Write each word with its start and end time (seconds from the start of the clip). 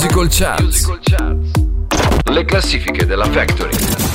Musical 0.00 0.28
Charts. 0.28 0.86
Le 2.30 2.44
classifiche 2.44 3.04
della 3.04 3.24
Factory. 3.24 4.07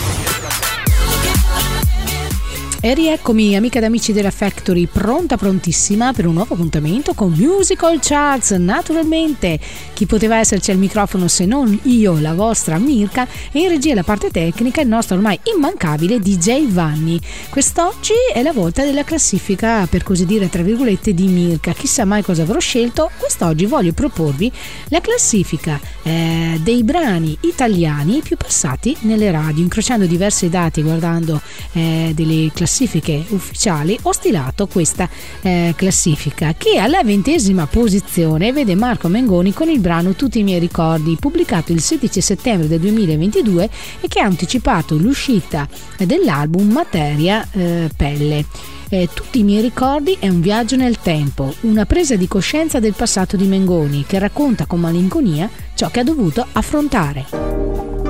E 2.85 2.93
rieccomi 2.93 3.55
amiche 3.55 3.77
ed 3.77 3.85
amici 3.85 4.11
della 4.11 4.29
Factory, 4.29 4.87
pronta 4.87 5.37
prontissima 5.37 6.11
per 6.11 6.27
un 6.27 6.33
nuovo 6.33 6.55
appuntamento 6.55 7.13
con 7.13 7.31
Musical 7.31 7.97
Charts. 8.01 8.51
Naturalmente, 8.51 9.57
chi 9.93 10.05
poteva 10.05 10.39
esserci 10.39 10.69
al 10.69 10.77
microfono 10.77 11.29
se 11.29 11.45
non 11.45 11.79
io, 11.83 12.19
la 12.19 12.33
vostra 12.33 12.77
Mirka, 12.77 13.25
e 13.53 13.61
in 13.61 13.69
regia 13.69 13.93
la 13.93 14.03
parte 14.03 14.31
tecnica 14.31 14.81
il 14.81 14.89
nostro 14.89 15.15
ormai 15.15 15.39
immancabile 15.55 16.19
DJ 16.19 16.67
Vanni. 16.67 17.17
Quest'oggi 17.49 18.11
è 18.33 18.41
la 18.41 18.51
volta 18.51 18.83
della 18.83 19.05
classifica, 19.05 19.87
per 19.87 20.03
così 20.03 20.25
dire, 20.25 20.49
tra 20.49 20.61
virgolette, 20.61 21.13
di 21.13 21.27
Mirka. 21.27 21.71
Chissà 21.71 22.03
mai 22.03 22.21
cosa 22.21 22.41
avrò 22.41 22.59
scelto. 22.59 23.11
Quest'oggi 23.17 23.65
voglio 23.65 23.93
proporvi 23.93 24.51
la 24.89 24.99
classifica 24.99 25.79
eh, 26.01 26.59
dei 26.61 26.83
brani 26.83 27.37
italiani 27.43 28.19
più 28.21 28.35
passati 28.35 28.93
nelle 29.03 29.31
radio, 29.31 29.63
incrociando 29.63 30.05
diversi 30.05 30.49
dati, 30.49 30.81
guardando 30.81 31.39
eh, 31.71 32.11
delle 32.13 32.51
classifiche 32.53 32.71
classifiche 32.73 33.23
ufficiali 33.29 33.95
ho 34.01 34.11
stilato 34.11 34.65
questa 34.65 35.07
eh, 35.43 35.75
classifica 35.77 36.55
che 36.57 36.79
alla 36.79 37.03
ventesima 37.03 37.67
posizione 37.67 38.51
vede 38.51 38.73
Marco 38.73 39.07
Mengoni 39.07 39.53
con 39.53 39.69
il 39.69 39.79
brano 39.79 40.15
Tutti 40.15 40.39
i 40.39 40.43
miei 40.43 40.59
ricordi 40.59 41.15
pubblicato 41.19 41.71
il 41.71 41.81
16 41.81 42.19
settembre 42.19 42.67
del 42.67 42.79
2022 42.79 43.69
e 44.01 44.07
che 44.07 44.19
ha 44.19 44.25
anticipato 44.25 44.97
l'uscita 44.97 45.67
dell'album 45.99 46.71
Materia 46.71 47.47
eh, 47.51 47.91
Pelle. 47.95 48.45
Eh, 48.89 49.09
tutti 49.13 49.39
i 49.39 49.43
miei 49.43 49.61
ricordi 49.61 50.17
è 50.19 50.27
un 50.27 50.41
viaggio 50.41 50.75
nel 50.75 50.97
tempo, 50.99 51.53
una 51.61 51.85
presa 51.85 52.15
di 52.15 52.27
coscienza 52.27 52.79
del 52.79 52.93
passato 52.93 53.37
di 53.37 53.45
Mengoni 53.45 54.03
che 54.07 54.17
racconta 54.17 54.65
con 54.65 54.79
malinconia 54.79 55.47
ciò 55.75 55.89
che 55.89 55.99
ha 55.99 56.03
dovuto 56.03 56.43
affrontare. 56.51 58.02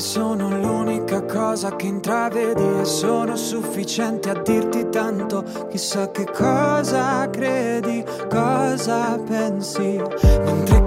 Sono 0.00 0.48
l'unica 0.48 1.22
cosa 1.24 1.76
che 1.76 1.86
intravedi 1.86 2.80
e 2.80 2.84
sono 2.84 3.36
sufficiente 3.36 4.30
a 4.30 4.40
dirti 4.40 4.88
tanto. 4.88 5.44
Chissà 5.68 6.10
che 6.10 6.24
cosa 6.24 7.28
credi, 7.28 8.04
cosa 8.28 9.18
pensi. 9.18 10.02
Mentre 10.44 10.86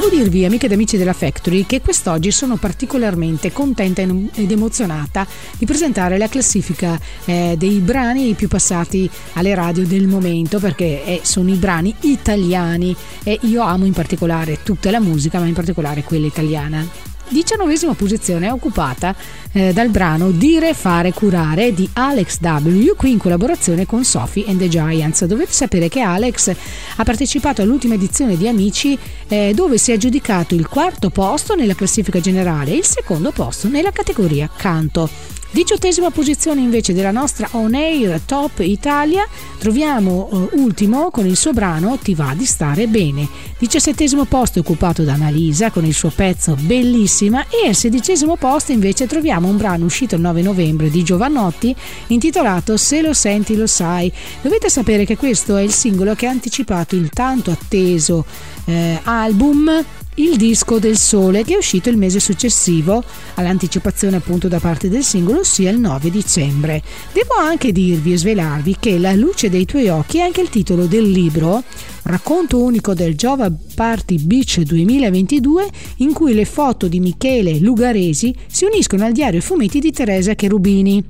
Devo 0.00 0.14
dirvi, 0.14 0.46
amiche 0.46 0.64
ed 0.64 0.72
amici 0.72 0.96
della 0.96 1.12
Factory, 1.12 1.66
che 1.66 1.82
quest'oggi 1.82 2.30
sono 2.30 2.56
particolarmente 2.56 3.52
contenta 3.52 4.00
ed 4.00 4.50
emozionata 4.50 5.26
di 5.58 5.66
presentare 5.66 6.16
la 6.16 6.26
classifica 6.26 6.98
eh, 7.26 7.54
dei 7.58 7.80
brani 7.80 8.32
più 8.32 8.48
passati 8.48 9.10
alle 9.34 9.54
radio 9.54 9.86
del 9.86 10.06
momento, 10.06 10.58
perché 10.58 11.04
eh, 11.04 11.20
sono 11.22 11.50
i 11.50 11.56
brani 11.56 11.94
italiani 12.00 12.96
e 13.22 13.40
io 13.42 13.60
amo 13.60 13.84
in 13.84 13.92
particolare 13.92 14.62
tutta 14.62 14.90
la 14.90 15.00
musica, 15.00 15.38
ma 15.38 15.44
in 15.44 15.52
particolare 15.52 16.02
quella 16.02 16.24
italiana. 16.24 17.09
Diciannovesima 17.30 17.94
posizione 17.94 18.48
è 18.48 18.52
occupata 18.52 19.14
eh, 19.52 19.72
dal 19.72 19.88
brano 19.88 20.30
Dire, 20.30 20.74
fare, 20.74 21.12
curare 21.12 21.72
di 21.72 21.88
Alex 21.94 22.38
W, 22.40 22.94
qui 22.96 23.12
in 23.12 23.18
collaborazione 23.18 23.86
con 23.86 24.04
Sophie 24.04 24.44
and 24.46 24.58
the 24.58 24.68
Giants. 24.68 25.24
Dovete 25.24 25.52
sapere 25.52 25.88
che 25.88 26.00
Alex 26.00 26.54
ha 26.96 27.04
partecipato 27.04 27.62
all'ultima 27.62 27.94
edizione 27.94 28.36
di 28.36 28.46
Amici 28.46 28.98
eh, 29.28 29.52
dove 29.54 29.78
si 29.78 29.90
è 29.90 29.94
aggiudicato 29.94 30.54
il 30.54 30.68
quarto 30.68 31.10
posto 31.10 31.54
nella 31.54 31.74
classifica 31.74 32.20
generale 32.20 32.72
e 32.72 32.76
il 32.76 32.86
secondo 32.86 33.30
posto 33.30 33.68
nella 33.68 33.90
categoria 33.90 34.50
canto. 34.54 35.39
Diciottesima 35.52 36.10
posizione 36.10 36.60
invece 36.60 36.92
della 36.92 37.10
nostra 37.10 37.48
On 37.52 37.74
Air 37.74 38.20
Top 38.24 38.60
Italia, 38.60 39.26
troviamo 39.58 40.28
uh, 40.30 40.48
ultimo 40.52 41.10
con 41.10 41.26
il 41.26 41.36
suo 41.36 41.52
brano 41.52 41.98
Ti 42.00 42.14
va 42.14 42.34
di 42.36 42.44
stare 42.44 42.86
bene. 42.86 43.26
Diciassettesimo 43.58 44.26
posto 44.26 44.60
occupato 44.60 45.02
da 45.02 45.14
Annalisa 45.14 45.72
con 45.72 45.84
il 45.84 45.92
suo 45.92 46.12
pezzo 46.14 46.54
Bellissima 46.54 47.46
e 47.48 47.66
al 47.66 47.74
sedicesimo 47.74 48.36
posto 48.36 48.70
invece 48.70 49.08
troviamo 49.08 49.48
un 49.48 49.56
brano 49.56 49.86
uscito 49.86 50.14
il 50.14 50.20
9 50.20 50.40
novembre 50.40 50.88
di 50.88 51.02
Giovannotti 51.02 51.74
intitolato 52.06 52.76
Se 52.76 53.02
lo 53.02 53.12
senti 53.12 53.56
lo 53.56 53.66
sai. 53.66 54.10
Dovete 54.42 54.70
sapere 54.70 55.04
che 55.04 55.16
questo 55.16 55.56
è 55.56 55.62
il 55.62 55.72
singolo 55.72 56.14
che 56.14 56.28
ha 56.28 56.30
anticipato 56.30 56.94
il 56.94 57.10
tanto 57.10 57.50
atteso 57.50 58.24
eh, 58.66 59.00
album 59.02 59.84
il 60.20 60.36
disco 60.36 60.78
del 60.78 60.98
sole 60.98 61.44
che 61.44 61.54
è 61.54 61.56
uscito 61.56 61.88
il 61.88 61.96
mese 61.96 62.20
successivo 62.20 63.02
all'anticipazione 63.34 64.16
appunto 64.16 64.48
da 64.48 64.58
parte 64.58 64.90
del 64.90 65.02
singolo 65.02 65.40
ossia 65.40 65.70
il 65.70 65.78
9 65.78 66.10
dicembre. 66.10 66.82
Devo 67.12 67.34
anche 67.38 67.72
dirvi 67.72 68.12
e 68.12 68.18
svelarvi 68.18 68.76
che 68.78 68.98
La 68.98 69.14
luce 69.14 69.48
dei 69.48 69.64
tuoi 69.64 69.88
occhi 69.88 70.18
è 70.18 70.22
anche 70.22 70.42
il 70.42 70.50
titolo 70.50 70.84
del 70.84 71.10
libro 71.10 71.62
racconto 72.02 72.62
unico 72.62 72.92
del 72.92 73.14
Jova 73.14 73.50
Party 73.74 74.18
Beach 74.18 74.60
2022 74.60 75.68
in 75.96 76.12
cui 76.12 76.34
le 76.34 76.44
foto 76.44 76.86
di 76.86 77.00
Michele 77.00 77.58
Lugaresi 77.58 78.34
si 78.46 78.64
uniscono 78.64 79.04
al 79.04 79.12
diario 79.12 79.40
fumetti 79.40 79.80
di 79.80 79.90
Teresa 79.90 80.34
Cherubini 80.34 81.02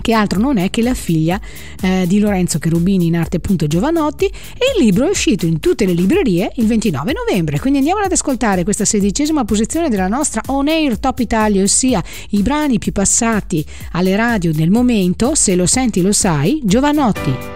che 0.00 0.12
altro 0.12 0.38
non 0.38 0.58
è 0.58 0.70
che 0.70 0.82
la 0.82 0.94
figlia 0.94 1.40
eh, 1.80 2.04
di 2.06 2.18
Lorenzo 2.18 2.58
Cherubini 2.58 3.06
in 3.06 3.16
arte 3.16 3.38
appunto 3.38 3.66
Giovanotti. 3.66 4.26
E 4.26 4.76
il 4.76 4.84
libro 4.84 5.06
è 5.06 5.10
uscito 5.10 5.46
in 5.46 5.60
tutte 5.60 5.84
le 5.84 5.92
librerie 5.92 6.52
il 6.56 6.66
29 6.66 7.12
novembre. 7.12 7.58
Quindi 7.58 7.78
andiamo 7.78 8.00
ad 8.00 8.12
ascoltare 8.12 8.64
questa 8.64 8.84
sedicesima 8.84 9.44
posizione 9.44 9.88
della 9.88 10.08
nostra 10.08 10.42
On 10.46 10.68
Air 10.68 10.98
Top 10.98 11.18
Italia 11.18 11.62
ossia 11.62 12.02
i 12.30 12.42
brani 12.42 12.78
più 12.78 12.92
passati 12.92 13.64
alle 13.92 14.16
radio 14.16 14.52
nel 14.54 14.70
momento. 14.70 15.34
Se 15.34 15.54
lo 15.54 15.66
senti 15.66 16.02
lo 16.02 16.12
sai. 16.12 16.60
Giovanotti 16.62 17.55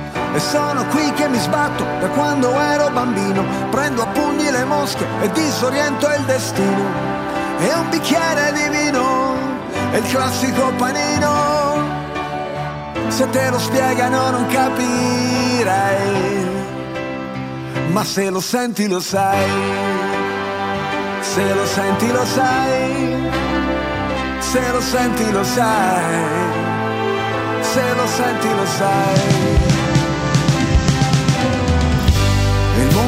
E 0.33 0.39
sono 0.39 0.85
qui 0.87 1.11
che 1.13 1.27
mi 1.27 1.37
sbatto 1.37 1.83
da 1.99 2.07
quando 2.07 2.57
ero 2.59 2.89
bambino, 2.89 3.43
prendo 3.69 4.01
a 4.01 4.07
pugni 4.07 4.49
le 4.49 4.63
mosche 4.63 5.05
e 5.21 5.31
disoriento 5.31 6.07
il 6.07 6.23
destino. 6.23 6.83
E 7.59 7.73
un 7.73 7.89
bicchiere 7.89 8.53
di 8.53 8.69
vino, 8.69 9.35
è 9.91 9.97
il 9.97 10.07
classico 10.07 10.71
panino. 10.77 11.99
Se 13.09 13.29
te 13.29 13.49
lo 13.49 13.59
spiegano 13.59 14.29
non 14.31 14.47
capirai, 14.47 15.99
ma 17.91 18.03
se 18.03 18.29
lo 18.29 18.39
senti 18.39 18.87
lo 18.87 18.99
sai. 18.99 19.99
Se 21.21 21.53
lo 21.53 21.65
senti 21.65 22.11
lo 22.11 22.25
sai, 22.25 23.31
se 24.39 24.71
lo 24.71 24.81
senti 24.81 25.31
lo 25.31 25.43
sai, 25.43 26.03
se 27.61 27.93
lo 27.95 28.07
senti 28.07 28.49
lo 28.49 28.65
sai. 28.65 29.40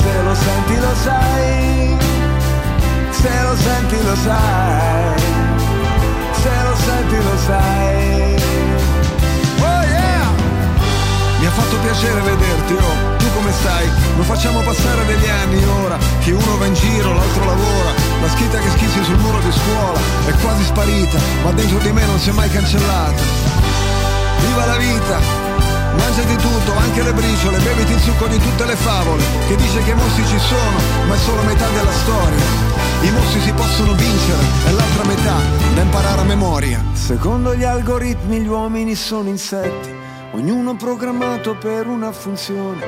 se 0.00 0.22
lo 0.22 0.34
senti 0.34 0.76
lo 0.78 0.94
sai, 0.94 1.96
se 3.10 3.42
lo 3.42 3.56
senti 3.56 3.96
lo 4.04 4.16
sai, 4.16 5.20
se 6.42 6.54
lo 6.66 6.76
senti 6.76 7.16
lo 7.16 7.36
sai. 7.46 8.36
Oh! 9.60 9.86
Mi 11.40 11.46
ha 11.46 11.50
fatto 11.50 11.76
piacere 11.78 12.20
vederti, 12.20 12.72
oh, 12.74 13.16
tu 13.16 13.26
come 13.32 13.52
stai? 13.52 13.88
Lo 14.16 14.22
facciamo 14.22 14.60
passare 14.62 15.04
degli 15.06 15.28
anni 15.28 15.64
ora, 15.64 15.96
che 16.20 16.32
uno 16.32 16.56
va 16.58 16.66
in 16.66 16.74
giro, 16.74 17.14
l'altro 17.14 17.44
lavora, 17.44 17.90
la 18.20 18.28
scritta 18.28 18.58
che 18.58 18.70
schizzi 18.70 19.04
sul 19.04 19.18
muro 19.18 19.38
di 19.40 19.52
scuola 19.52 19.98
è 20.26 20.32
quasi 20.42 20.64
sparita, 20.64 21.18
ma 21.44 21.52
dentro 21.52 21.78
di 21.78 21.92
me 21.92 22.04
non 22.06 22.18
si 22.18 22.30
è 22.30 22.32
mai 22.32 22.50
cancellata. 22.50 23.22
Viva 24.46 24.66
la 24.66 24.76
vita! 24.76 25.47
Mangia 25.96 26.22
di 26.22 26.36
tutto, 26.36 26.72
anche 26.76 27.02
le 27.02 27.12
briciole, 27.12 27.58
beviti 27.58 27.92
il 27.92 28.00
succo 28.00 28.26
di 28.26 28.38
tutte 28.38 28.64
le 28.66 28.76
favole, 28.76 29.22
che 29.46 29.56
dice 29.56 29.82
che 29.82 29.90
i 29.90 29.94
mostri 29.94 30.26
ci 30.26 30.38
sono, 30.38 31.06
ma 31.06 31.14
è 31.14 31.18
solo 31.18 31.42
metà 31.42 31.68
della 31.68 31.92
storia. 31.92 32.44
I 33.02 33.10
mostri 33.10 33.40
si 33.40 33.52
possono 33.52 33.94
vincere, 33.94 34.42
è 34.66 34.70
l'altra 34.72 35.04
metà 35.04 35.36
da 35.74 35.80
imparare 35.80 36.20
a 36.20 36.24
memoria. 36.24 36.84
Secondo 36.92 37.54
gli 37.54 37.64
algoritmi 37.64 38.40
gli 38.40 38.48
uomini 38.48 38.94
sono 38.94 39.28
insetti, 39.28 39.94
ognuno 40.32 40.76
programmato 40.76 41.56
per 41.56 41.86
una 41.86 42.12
funzione, 42.12 42.84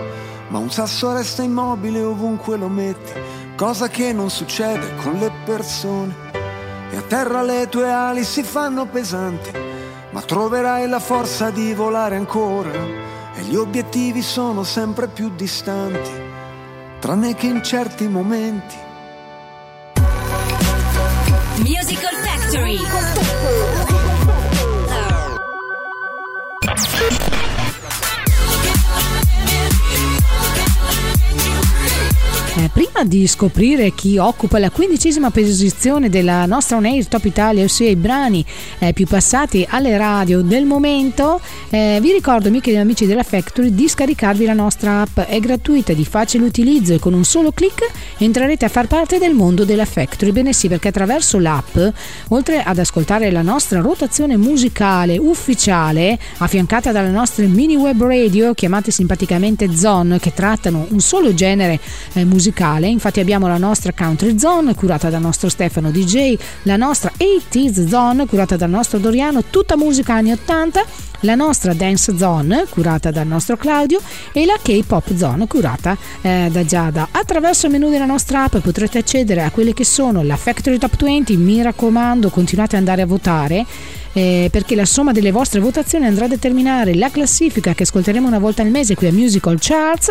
ma 0.49 0.59
un 0.59 0.71
sasso 0.71 1.13
resta 1.13 1.43
immobile 1.43 2.03
ovunque 2.03 2.57
lo 2.57 2.69
metti, 2.69 3.13
cosa 3.57 3.89
che 3.89 4.13
non 4.13 4.31
succede 4.31 4.97
con 4.97 5.15
le 5.15 5.31
persone. 5.45 6.29
E 6.91 6.97
a 6.97 7.03
terra 7.03 7.43
le 7.43 7.69
tue 7.69 7.91
ali 7.91 8.25
si 8.25 8.43
fanno 8.43 8.85
pesanti 8.87 9.70
ma 10.11 10.21
troverai 10.23 10.89
la 10.89 10.99
forza 10.99 11.51
di 11.51 11.73
volare 11.73 12.17
ancora 12.17 12.73
e 13.35 13.43
gli 13.43 13.55
obiettivi 13.55 14.23
sono 14.23 14.65
sempre 14.65 15.09
più 15.09 15.31
distanti, 15.35 16.11
tranne 16.99 17.35
che 17.35 17.47
in 17.47 17.63
certi 17.63 18.09
momenti. 18.09 18.77
Musical 21.59 22.15
Factory. 22.25 22.79
Eh, 32.57 32.69
prima 32.73 33.05
di 33.05 33.29
scoprire 33.29 33.95
chi 33.95 34.19
occupa 34.19 34.59
la 34.59 34.71
quindicesima 34.71 35.31
posizione 35.31 36.09
della 36.09 36.47
nostra 36.47 36.79
On 36.79 36.85
Air 36.85 37.07
Top 37.07 37.25
Italia, 37.25 37.63
ossia 37.63 37.89
i 37.89 37.95
brani 37.95 38.45
eh, 38.81 38.93
più 38.93 39.07
passati 39.07 39.65
alle 39.71 39.97
radio 39.97 40.43
del 40.43 40.65
momento, 40.65 41.41
eh, 41.71 42.01
vi 42.03 42.11
ricordo, 42.11 42.49
amiche 42.49 42.73
e 42.73 42.79
amici 42.79 43.07
della 43.07 43.23
Factory, 43.23 43.73
di 43.73 43.89
scaricarvi 43.89 44.45
la 44.45 44.53
nostra 44.53 45.03
app. 45.03 45.21
È 45.21 45.39
gratuita, 45.39 45.93
di 45.93 46.05
facile 46.05 46.45
utilizzo 46.45 46.93
e 46.93 46.99
con 46.99 47.15
un 47.15 47.23
solo 47.23 47.53
clic 47.53 47.89
entrerete 48.19 48.65
a 48.65 48.69
far 48.69 48.89
parte 48.89 49.19
del 49.19 49.33
mondo 49.33 49.65
della 49.65 49.85
Factory. 49.85 50.33
Bene 50.33 50.53
sì, 50.53 50.67
perché 50.67 50.89
attraverso 50.89 51.39
l'app, 51.39 51.79
oltre 52.31 52.65
ad 52.65 52.79
ascoltare 52.79 53.31
la 53.31 53.43
nostra 53.43 53.81
rotazione 53.81 54.37
musicale 54.37 55.19
ufficiale, 55.19 56.19
affiancata 56.39 56.91
dalle 56.91 57.11
nostre 57.11 57.47
mini 57.47 57.77
web 57.77 58.03
radio, 58.03 58.55
chiamate 58.55 58.91
simpaticamente 58.91 59.77
Zone, 59.77 60.19
che 60.19 60.35
trattano 60.35 60.89
un 60.91 60.99
solo 60.99 61.33
genere 61.33 61.79
eh, 62.15 62.25
musicale, 62.25 62.39
musicale, 62.41 62.89
infatti 62.89 63.21
abbiamo 63.21 63.47
la 63.49 63.59
nostra 63.59 63.93
Country 63.93 64.39
Zone 64.39 64.75
curata 64.75 65.11
dal 65.11 65.21
nostro 65.21 65.51
Stefano 65.51 65.91
DJ, 65.91 66.39
la 66.63 66.77
nostra 66.77 67.13
80s 67.15 67.87
Zone 67.87 68.27
curata 68.27 68.57
dal 68.57 68.71
nostro 68.71 68.99
Doriano, 68.99 69.45
tutta 69.45 69.77
musica 69.77 70.15
anni 70.15 70.33
80, 70.33 70.85
la 71.21 71.35
nostra 71.35 71.75
Dance 71.75 72.17
Zone 72.17 72.65
curata 72.71 73.11
dal 73.11 73.27
nostro 73.27 73.59
Claudio 73.59 74.01
e 74.33 74.47
la 74.47 74.59
K-Pop 74.61 75.15
Zone 75.15 75.47
curata 75.47 75.95
eh, 76.23 76.49
da 76.51 76.65
Giada. 76.65 77.09
Attraverso 77.11 77.67
il 77.67 77.73
menu 77.73 77.91
della 77.91 78.07
nostra 78.07 78.45
app 78.45 78.57
potrete 78.57 78.97
accedere 78.97 79.43
a 79.43 79.51
quelle 79.51 79.75
che 79.75 79.85
sono 79.85 80.23
la 80.23 80.37
Factory 80.37 80.79
Top 80.79 80.97
20, 80.97 81.37
mi 81.37 81.61
raccomando 81.61 82.31
continuate 82.31 82.77
ad 82.77 82.81
andare 82.81 83.03
a 83.03 83.07
votare 83.07 83.67
eh, 84.13 84.49
perché 84.51 84.75
la 84.75 84.85
somma 84.85 85.13
delle 85.13 85.31
vostre 85.31 85.61
votazioni 85.61 86.07
andrà 86.07 86.25
a 86.25 86.29
determinare 86.29 86.95
la 86.95 87.11
classifica 87.11 87.75
che 87.75 87.85
ascolteremo 87.85 88.27
una 88.27 88.39
volta 88.39 88.63
al 88.63 88.71
mese 88.71 88.95
qui 88.95 89.07
a 89.07 89.13
Musical 89.13 89.57
Charts. 89.61 90.11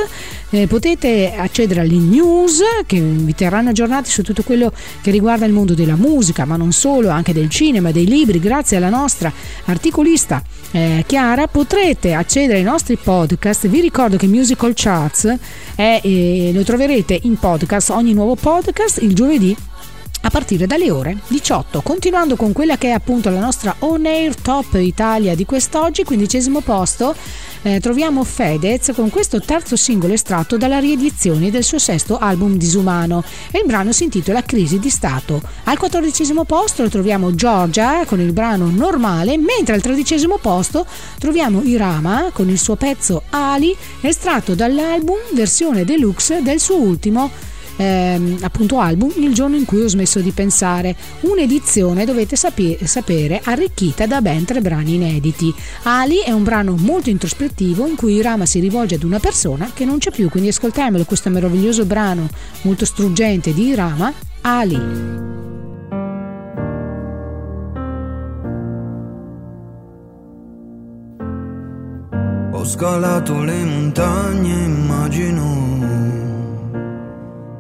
Eh, 0.50 0.68
potete 0.68 1.34
accedere 1.36 1.82
alle 1.82 1.98
news 1.98 2.62
che 2.86 3.00
vi 3.00 3.36
terranno 3.36 3.70
aggiornati 3.70 4.10
su 4.10 4.24
tutto 4.24 4.44
quello 4.44 4.72
che 5.02 5.12
riguarda 5.12 5.46
il 5.46 5.54
mondo 5.54 5.74
della 5.74 5.96
musica, 5.96 6.46
ma 6.46 6.56
non 6.56 6.72
solo, 6.72 7.10
anche 7.10 7.34
del 7.34 7.50
cinema, 7.50 7.92
dei 7.92 8.06
libri, 8.06 8.40
grazie 8.40 8.78
alla 8.78 8.90
nostra 8.90 9.32
articolista 9.66 10.42
eh, 10.72 11.04
Chiara. 11.06 11.48
Potrete 11.48 12.14
accedere 12.14 12.60
ai 12.60 12.64
nostri 12.64 12.98
podcast. 12.98 13.68
Vi 13.68 13.82
ricordo 13.82 14.18
che 14.18 14.28
Musical 14.28 14.74
Charts 14.76 15.36
è, 15.76 16.02
eh, 16.04 16.52
lo 16.54 16.64
troverete 16.64 17.20
in 17.24 17.38
podcast, 17.38 17.90
ogni 17.90 18.14
nuovo 18.14 18.36
podcast 18.36 19.02
il 19.02 19.14
giovedì 19.14 19.56
a 20.22 20.30
partire 20.30 20.68
dalle 20.68 20.92
ore 20.92 21.18
18. 21.28 21.82
Continuando 21.82 22.36
con 22.36 22.52
quella 22.52 22.78
che 22.78 22.90
è 22.90 22.92
appunto 22.92 23.30
la 23.30 23.40
nostra 23.40 23.76
On 23.80 24.06
Air 24.06 24.36
Top 24.36 24.74
Italia 24.76 25.36
di 25.36 25.46
quest'oggi, 25.46 26.04
quindicesimo 26.04 26.62
posto, 26.62 27.16
eh, 27.62 27.80
troviamo 27.80 28.24
Fedez 28.24 28.92
con 28.94 29.10
questo 29.10 29.42
terzo 29.42 29.76
singolo 29.76 30.14
estratto 30.14 30.58
dalla 30.58 30.80
riedizione 30.80 31.52
del 31.52 31.64
suo 31.64 31.80
sesto 31.80 32.18
album 32.18 32.58
Disumano 32.58 33.24
e 33.52 33.60
il 33.60 33.66
brano 33.66 33.92
si 33.92 34.06
intitola 34.06 34.44
Crisi 34.44 34.80
di 34.80 34.90
Stato. 34.90 35.42
Al 35.66 35.78
quattordicesimo 35.78 36.46
posto 36.46 36.88
troviamo 36.90 37.36
Georgia 37.36 38.06
con 38.06 38.20
il 38.20 38.34
brano 38.34 38.70
Normale, 38.70 39.38
mentre 39.38 39.76
al 39.76 39.82
tredicesimo 39.82 40.38
posto 40.38 40.86
troviamo 41.18 41.62
Irama 41.62 42.30
con 42.32 42.50
il 42.50 42.60
suo 42.60 42.76
pezzo 42.76 43.24
Ali 43.30 43.76
estratto 44.02 44.56
dall'album 44.56 45.18
versione 45.34 45.86
deluxe 45.86 46.42
del 46.42 46.60
suo 46.60 46.78
ultimo 46.78 47.30
ehm, 47.80 48.38
appunto 48.42 48.80
album 48.80 49.12
Il 49.16 49.34
giorno 49.34 49.56
in 49.56 49.66
cui 49.66 49.82
ho 49.82 49.88
smesso 49.88 50.20
di 50.20 50.32
pensare, 50.32 50.96
un'edizione 51.22 52.06
dovete 52.06 52.36
sapere, 52.36 52.86
sapere 52.86 53.42
arricchita 53.44 54.06
da 54.06 54.22
ben 54.22 54.46
tre 54.46 54.62
brani 54.62 54.96
inediti. 54.96 55.54
Ali 55.84 56.18
è 56.20 56.32
un 56.32 56.44
brano 56.44 56.76
molto 56.78 57.10
introspettivo 57.10 57.88
in 57.88 57.96
cui 57.96 58.22
Rama 58.22 58.46
si 58.46 58.60
rivolge 58.60 58.96
ad 58.96 59.04
una 59.04 59.20
persona 59.20 59.72
che 59.74 59.86
non 59.86 59.98
c'è 59.98 60.12
più, 60.12 60.30
quindi 60.30 60.50
ascoltiamolo 60.50 61.06
questo 61.06 61.30
meraviglioso 61.30 61.86
brano 61.86 62.28
molto 62.64 62.86
struggente 62.86 63.54
di 63.54 63.74
Rama, 63.74 64.12
Ali. 64.42 65.28
Ho 72.52 72.66
scalato 72.66 73.42
le 73.42 73.64
montagne, 73.64 74.64
immagino 74.66 76.29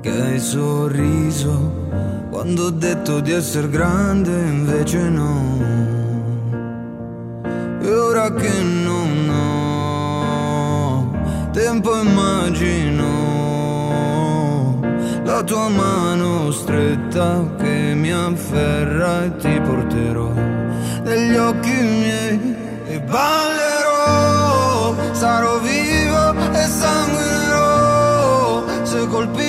che 0.01 0.09
hai 0.09 0.39
sorriso. 0.39 1.87
Quando 2.29 2.65
ho 2.65 2.69
detto 2.69 3.19
di 3.19 3.31
essere 3.31 3.69
grande, 3.69 4.31
invece 4.31 5.09
no. 5.09 5.57
E 7.81 7.93
ora 7.93 8.31
che 8.33 8.61
non 8.61 9.29
ho 9.29 9.89
tempo 11.51 11.99
immagino 11.99 13.07
la 15.23 15.43
tua 15.43 15.69
mano 15.69 16.51
stretta 16.51 17.45
che 17.57 17.93
mi 17.95 18.11
afferra 18.11 19.23
e 19.25 19.35
ti 19.37 19.59
porterò 19.61 20.31
negli 21.03 21.35
occhi 21.35 21.71
miei. 21.71 22.55
E 22.85 22.99
ballerò, 23.01 24.95
sarò 25.11 25.59
vivo 25.59 26.33
e 26.51 26.67
sanguinerò. 26.67 28.63
Se 28.83 29.07
colpito 29.07 29.48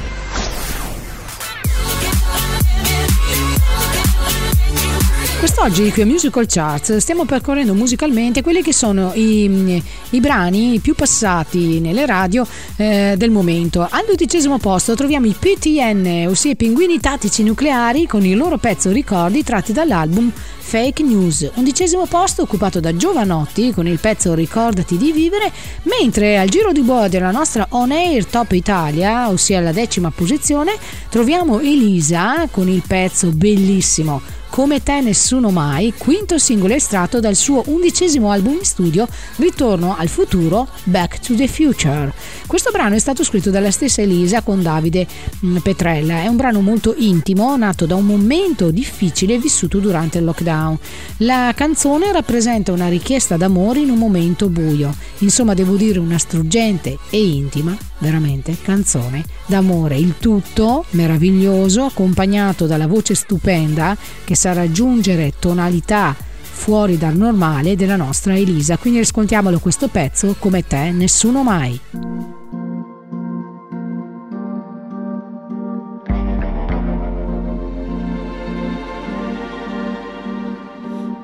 Quest'oggi 5.41 5.91
qui 5.91 6.03
a 6.03 6.05
Musical 6.05 6.45
Charts 6.45 6.97
stiamo 6.97 7.25
percorrendo 7.25 7.73
musicalmente 7.73 8.43
quelli 8.43 8.61
che 8.61 8.71
sono 8.71 9.11
i, 9.15 9.81
i 10.11 10.19
brani 10.19 10.77
più 10.77 10.93
passati 10.93 11.79
nelle 11.79 12.05
radio 12.05 12.45
eh, 12.75 13.15
del 13.17 13.31
momento. 13.31 13.81
Al 13.81 14.05
dodicesimo 14.05 14.59
posto 14.59 14.93
troviamo 14.93 15.25
i 15.25 15.35
PTN, 15.37 16.27
ossia 16.29 16.51
i 16.51 16.55
Pinguini 16.55 16.99
Tattici 16.99 17.41
Nucleari, 17.41 18.05
con 18.05 18.23
il 18.23 18.37
loro 18.37 18.59
pezzo 18.59 18.91
Ricordi 18.91 19.43
tratti 19.43 19.73
dall'album 19.73 20.31
Fake 20.31 21.01
News. 21.01 21.49
Undicesimo 21.55 22.05
posto 22.05 22.43
occupato 22.43 22.79
da 22.79 22.95
Giovanotti 22.95 23.71
con 23.73 23.87
il 23.87 23.97
pezzo 23.97 24.35
Ricordati 24.35 24.95
di 24.95 25.11
vivere, 25.11 25.51
mentre 25.99 26.37
al 26.37 26.49
giro 26.49 26.71
di 26.71 26.81
boa 26.81 27.07
della 27.07 27.31
nostra 27.31 27.65
On 27.71 27.89
Air 27.89 28.27
Top 28.27 28.51
Italia, 28.51 29.27
ossia 29.27 29.59
la 29.59 29.71
decima 29.71 30.11
posizione, 30.11 30.77
troviamo 31.09 31.59
Elisa 31.59 32.47
con 32.51 32.69
il 32.69 32.83
pezzo 32.85 33.31
bellissimo 33.31 34.37
come 34.51 34.83
te 34.83 34.99
nessuno 34.99 35.49
mai, 35.49 35.93
quinto 35.97 36.37
singolo 36.37 36.73
estratto 36.73 37.21
dal 37.21 37.35
suo 37.35 37.63
undicesimo 37.67 38.29
album 38.29 38.55
in 38.55 38.65
studio 38.65 39.07
Ritorno 39.37 39.95
al 39.97 40.09
futuro, 40.09 40.67
Back 40.83 41.19
to 41.21 41.35
the 41.35 41.47
Future. 41.47 42.13
Questo 42.45 42.69
brano 42.69 42.95
è 42.95 42.99
stato 42.99 43.23
scritto 43.23 43.49
dalla 43.49 43.71
stessa 43.71 44.01
Elisa 44.01 44.41
con 44.41 44.61
Davide 44.61 45.07
mm, 45.45 45.57
Petrella, 45.57 46.23
è 46.23 46.27
un 46.27 46.35
brano 46.35 46.59
molto 46.59 46.93
intimo, 46.97 47.55
nato 47.55 47.85
da 47.85 47.95
un 47.95 48.05
momento 48.05 48.71
difficile 48.71 49.39
vissuto 49.39 49.79
durante 49.79 50.17
il 50.17 50.25
lockdown. 50.25 50.77
La 51.17 51.53
canzone 51.55 52.11
rappresenta 52.11 52.73
una 52.73 52.89
richiesta 52.89 53.37
d'amore 53.37 53.79
in 53.79 53.89
un 53.89 53.97
momento 53.97 54.49
buio, 54.49 54.93
insomma 55.19 55.53
devo 55.53 55.75
dire 55.77 55.97
una 55.97 56.17
struggente 56.17 56.97
e 57.09 57.23
intima 57.23 57.75
veramente 58.01 58.57
canzone 58.61 59.23
d'amore. 59.45 59.95
Il 59.97 60.15
tutto 60.19 60.85
meraviglioso, 60.91 61.83
accompagnato 61.83 62.65
dalla 62.65 62.87
voce 62.87 63.15
stupenda 63.15 63.95
che 64.25 64.35
sa 64.41 64.53
raggiungere 64.53 65.33
tonalità 65.37 66.15
fuori 66.17 66.97
dal 66.97 67.15
normale 67.15 67.75
della 67.75 67.95
nostra 67.95 68.35
Elisa. 68.35 68.79
Quindi 68.79 68.97
ascoltiamolo 68.97 69.59
questo 69.59 69.87
pezzo 69.87 70.35
come 70.39 70.65
te, 70.65 70.89
nessuno 70.89 71.43
mai. 71.43 71.79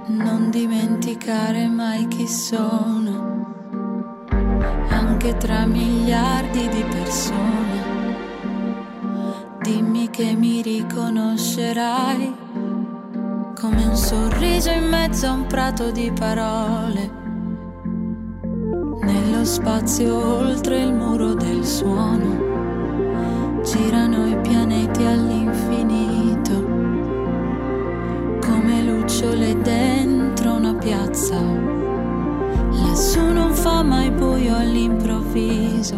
Non 0.06 0.50
dimenticare 0.52 1.68
mai 1.70 2.08
chi 2.08 2.28
sono 2.28 3.96
anche 4.90 5.38
tra 5.38 5.66
miliardi 5.66 6.70
di 6.70 6.86
persone. 6.88 7.86
Dimmi 9.64 10.08
che 10.12 10.36
mi 10.36 10.62
riconoscerai 10.62 12.37
come 13.68 13.86
un 13.86 13.98
sorriso 13.98 14.70
in 14.70 14.88
mezzo 14.88 15.28
a 15.28 15.34
un 15.34 15.46
prato 15.46 15.92
di 15.92 16.10
parole. 16.18 17.12
Nello 19.02 19.44
spazio 19.44 20.38
oltre 20.40 20.80
il 20.84 20.94
muro 20.94 21.34
del 21.34 21.66
suono 21.66 22.46
girano 23.64 24.28
i 24.28 24.38
pianeti 24.40 25.04
all'infinito 25.04 26.66
come 28.40 28.84
lucciole 28.84 29.60
dentro 29.62 30.54
una 30.54 30.74
piazza 30.76 31.36
Lassù 32.72 33.32
non 33.34 33.54
fa 33.54 33.84
mai 33.84 34.10
buio 34.12 34.56
all'improvviso. 34.56 35.96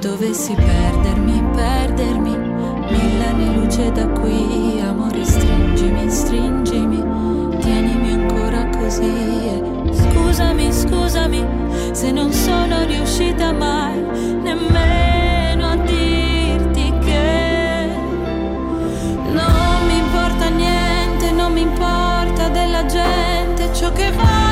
Dovessi 0.00 0.54
perdermi, 0.54 1.42
perdermi, 1.54 2.36
mille 2.36 3.26
anni 3.26 3.54
luce 3.54 3.59
da 3.78 4.06
qui. 4.08 4.80
Amore, 4.80 5.24
stringimi, 5.24 6.10
stringimi, 6.10 7.04
tienimi 7.60 8.12
ancora 8.12 8.68
così. 8.76 9.62
scusami, 9.92 10.72
scusami, 10.72 11.46
se 11.92 12.10
non 12.10 12.32
sono 12.32 12.84
riuscita 12.84 13.52
mai 13.52 14.00
nemmeno 14.42 15.70
a 15.70 15.76
dirti 15.76 16.92
che 17.04 17.88
non 19.32 19.86
mi 19.86 19.98
importa 19.98 20.48
niente, 20.48 21.30
non 21.30 21.52
mi 21.52 21.60
importa 21.62 22.48
della 22.48 22.84
gente, 22.86 23.72
ciò 23.72 23.92
che 23.92 24.10
voglio 24.10 24.49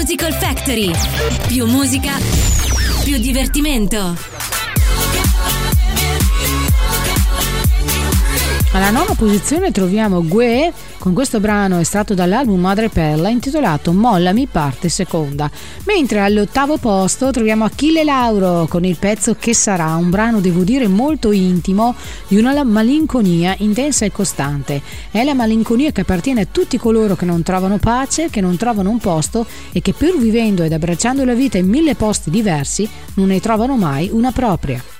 Musical 0.00 0.32
Factory. 0.32 0.90
Più 1.46 1.66
musica, 1.66 2.12
più 3.04 3.18
divertimento. 3.18 4.16
Alla 8.72 8.88
nona 8.88 9.14
posizione 9.14 9.70
troviamo 9.70 10.26
Gue 10.26 10.72
con 11.00 11.14
questo 11.14 11.40
brano 11.40 11.80
estratto 11.80 12.12
dall'album 12.12 12.60
Madre 12.60 12.90
Perla 12.90 13.30
intitolato 13.30 13.90
Mollami 13.90 14.46
parte 14.46 14.90
seconda, 14.90 15.50
mentre 15.84 16.20
all'ottavo 16.20 16.76
posto 16.76 17.30
troviamo 17.30 17.64
Achille 17.64 18.04
Lauro 18.04 18.66
con 18.68 18.84
il 18.84 18.98
pezzo 18.98 19.34
Che 19.34 19.54
sarà, 19.54 19.94
un 19.94 20.10
brano 20.10 20.40
devo 20.40 20.62
dire 20.62 20.88
molto 20.88 21.32
intimo 21.32 21.94
di 22.28 22.36
una 22.36 22.62
malinconia 22.64 23.54
intensa 23.58 24.04
e 24.04 24.12
costante. 24.12 24.82
È 25.10 25.24
la 25.24 25.32
malinconia 25.32 25.90
che 25.90 26.02
appartiene 26.02 26.42
a 26.42 26.48
tutti 26.50 26.76
coloro 26.76 27.16
che 27.16 27.24
non 27.24 27.42
trovano 27.42 27.78
pace, 27.78 28.28
che 28.28 28.42
non 28.42 28.58
trovano 28.58 28.90
un 28.90 28.98
posto 28.98 29.46
e 29.72 29.80
che 29.80 29.94
pur 29.94 30.18
vivendo 30.18 30.62
ed 30.62 30.72
abbracciando 30.74 31.24
la 31.24 31.34
vita 31.34 31.56
in 31.56 31.66
mille 31.66 31.94
posti 31.94 32.28
diversi 32.28 32.86
non 33.14 33.28
ne 33.28 33.40
trovano 33.40 33.76
mai 33.76 34.10
una 34.12 34.32
propria. 34.32 34.99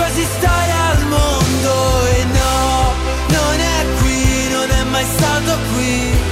così 0.00 0.24
stare 0.38 0.72
al 0.90 1.02
mondo 1.06 1.72
e 2.16 2.24
no, 2.24 2.92
non 3.36 3.56
è 3.76 3.78
qui, 4.00 4.48
non 4.56 4.70
è 4.70 4.82
mai 4.84 5.06
stato 5.16 5.58
qui 5.74 6.30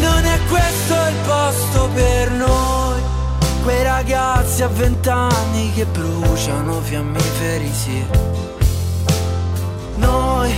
non 0.00 0.24
è 0.24 0.38
questo 0.48 0.94
il 0.94 1.16
posto 1.26 1.88
per 1.94 2.30
noi. 2.32 3.00
Quei 3.62 3.82
ragazzi 3.82 4.62
a 4.62 4.68
vent'anni 4.68 5.72
che 5.72 5.86
bruciano 5.86 6.80
fiammiferi, 6.80 7.72
sì. 7.72 8.04
Noi, 9.96 10.52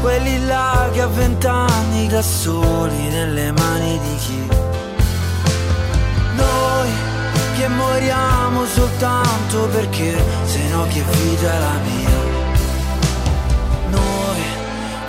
quelli 0.00 0.46
là 0.46 0.88
che 0.92 1.02
a 1.02 1.06
vent'anni 1.06 2.06
da 2.08 2.22
soli 2.22 3.08
nelle 3.08 3.52
mani 3.52 3.98
di 3.98 4.16
chi? 4.16 4.48
Noi, 6.36 6.88
che 7.58 7.68
moriamo 7.68 8.64
soltanto 8.66 9.66
perché 9.72 10.16
se 10.44 10.68
no 10.68 10.86
che 10.86 11.02
vita 11.02 11.52
è 11.52 11.58
la 11.58 11.78
mia. 11.84 12.36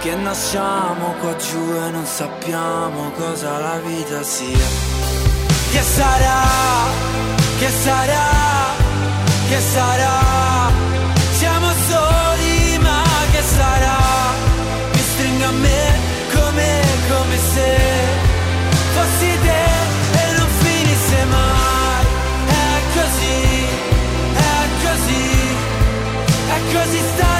Che 0.01 0.15
nasciamo 0.15 1.13
qua 1.19 1.35
giù 1.35 1.73
e 1.73 1.89
non 1.91 2.05
sappiamo 2.05 3.11
cosa 3.17 3.59
la 3.59 3.79
vita 3.79 4.23
sia. 4.23 4.67
Che 5.71 5.81
sarà, 5.81 6.41
che 7.59 7.69
sarà, 7.83 8.27
che 9.49 9.59
sarà, 9.59 10.71
siamo 11.37 11.67
soli 11.89 12.77
ma 12.79 13.03
che 13.33 13.41
sarà, 13.41 13.97
mi 14.93 14.99
stringo 14.99 15.45
a 15.45 15.51
me 15.51 15.99
come, 16.33 16.81
come 17.09 17.37
se 17.53 18.08
è 26.69 26.73
così 26.73 26.97
stare 26.99 27.38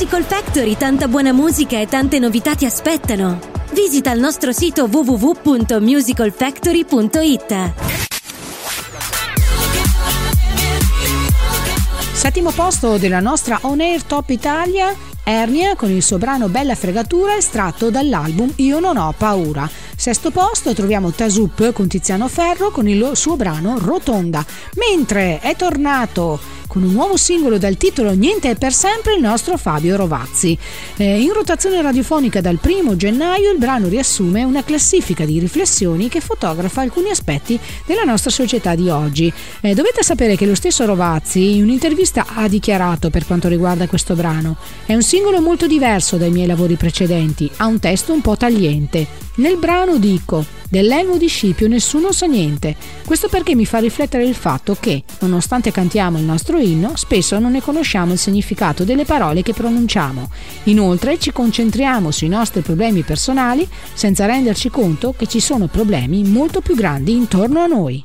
Musical 0.00 0.24
Factory 0.24 0.78
tanta 0.78 1.08
buona 1.08 1.34
musica 1.34 1.78
e 1.78 1.86
tante 1.86 2.18
novità 2.18 2.54
ti 2.54 2.64
aspettano. 2.64 3.38
Visita 3.72 4.10
il 4.12 4.18
nostro 4.18 4.50
sito 4.50 4.88
www.musicalfactory.it. 4.90 7.72
Settimo 12.14 12.50
posto 12.52 12.96
della 12.96 13.20
nostra 13.20 13.58
On 13.64 13.80
Air 13.80 14.02
Top 14.04 14.30
Italia 14.30 14.96
Ernia 15.22 15.76
con 15.76 15.90
il 15.90 16.02
suo 16.02 16.16
brano 16.16 16.48
Bella 16.48 16.74
fregatura 16.74 17.36
estratto 17.36 17.90
dall'album 17.90 18.50
Io 18.56 18.80
non 18.80 18.96
ho 18.96 19.12
paura. 19.16 19.68
Sesto 19.94 20.30
posto 20.30 20.72
troviamo 20.72 21.10
Tasup 21.10 21.72
con 21.72 21.88
Tiziano 21.88 22.26
Ferro 22.26 22.70
con 22.70 22.88
il 22.88 23.10
suo 23.12 23.36
brano 23.36 23.76
Rotonda, 23.78 24.42
mentre 24.76 25.40
è 25.40 25.54
tornato 25.56 26.40
con 26.70 26.84
un 26.84 26.92
nuovo 26.92 27.16
singolo 27.16 27.58
dal 27.58 27.76
titolo 27.76 28.12
Niente 28.12 28.48
è 28.48 28.54
per 28.54 28.72
sempre 28.72 29.14
il 29.14 29.20
nostro 29.20 29.56
Fabio 29.56 29.96
Rovazzi. 29.96 30.56
Eh, 30.96 31.20
in 31.20 31.32
rotazione 31.32 31.82
radiofonica 31.82 32.40
dal 32.40 32.58
primo 32.58 32.94
gennaio 32.94 33.50
il 33.50 33.58
brano 33.58 33.88
riassume 33.88 34.44
una 34.44 34.62
classifica 34.62 35.24
di 35.24 35.40
riflessioni 35.40 36.08
che 36.08 36.20
fotografa 36.20 36.80
alcuni 36.80 37.10
aspetti 37.10 37.58
della 37.84 38.04
nostra 38.04 38.30
società 38.30 38.76
di 38.76 38.88
oggi. 38.88 39.32
Eh, 39.62 39.74
dovete 39.74 40.04
sapere 40.04 40.36
che 40.36 40.46
lo 40.46 40.54
stesso 40.54 40.84
Rovazzi 40.84 41.56
in 41.56 41.64
un'intervista 41.64 42.24
ha 42.34 42.46
dichiarato 42.46 43.10
per 43.10 43.26
quanto 43.26 43.48
riguarda 43.48 43.88
questo 43.88 44.14
brano 44.14 44.56
è 44.86 44.94
un 44.94 45.02
singolo 45.02 45.40
molto 45.40 45.66
diverso 45.66 46.18
dai 46.18 46.30
miei 46.30 46.46
lavori 46.46 46.76
precedenti, 46.76 47.50
ha 47.56 47.66
un 47.66 47.80
testo 47.80 48.12
un 48.12 48.20
po' 48.20 48.36
tagliente. 48.36 49.29
Nel 49.40 49.56
brano 49.56 49.96
dico 49.96 50.44
Dell'elmo 50.68 51.16
di 51.16 51.26
Scipio 51.26 51.66
nessuno 51.66 52.12
sa 52.12 52.26
niente. 52.26 52.76
Questo 53.04 53.28
perché 53.28 53.56
mi 53.56 53.64
fa 53.64 53.78
riflettere 53.78 54.24
il 54.24 54.36
fatto 54.36 54.76
che, 54.78 55.02
nonostante 55.20 55.72
cantiamo 55.72 56.18
il 56.18 56.24
nostro 56.24 56.58
inno, 56.58 56.92
spesso 56.94 57.38
non 57.40 57.52
ne 57.52 57.60
conosciamo 57.60 58.12
il 58.12 58.18
significato 58.18 58.84
delle 58.84 59.04
parole 59.04 59.42
che 59.42 59.52
pronunciamo. 59.52 60.30
Inoltre 60.64 61.18
ci 61.18 61.32
concentriamo 61.32 62.12
sui 62.12 62.28
nostri 62.28 62.60
problemi 62.60 63.02
personali 63.02 63.66
senza 63.94 64.26
renderci 64.26 64.68
conto 64.68 65.12
che 65.16 65.26
ci 65.26 65.40
sono 65.40 65.66
problemi 65.66 66.22
molto 66.22 66.60
più 66.60 66.76
grandi 66.76 67.16
intorno 67.16 67.60
a 67.60 67.66
noi. 67.66 68.04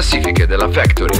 classifiche 0.00 0.46
della 0.46 0.70
Factory. 0.70 1.18